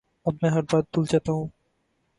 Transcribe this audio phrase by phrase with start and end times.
[0.25, 1.47] اب میں ہر بات بھول جاتا ہوں